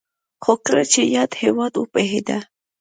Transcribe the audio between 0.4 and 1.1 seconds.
خو کله چې